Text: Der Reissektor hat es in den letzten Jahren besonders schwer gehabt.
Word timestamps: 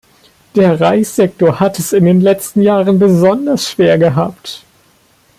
Der 0.55 0.81
Reissektor 0.81 1.59
hat 1.59 1.77
es 1.77 1.93
in 1.93 2.05
den 2.05 2.21
letzten 2.21 2.63
Jahren 2.63 2.97
besonders 2.97 3.69
schwer 3.69 3.99
gehabt. 3.99 4.63